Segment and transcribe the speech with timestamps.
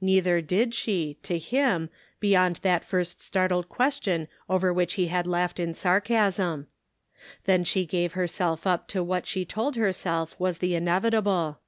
[0.00, 5.60] Neither did she, to him, beyond that first startled question over which he had laughed
[5.60, 6.66] in sarcasm.
[7.44, 11.60] Then she gave herself up to what she told herself was the inevitable.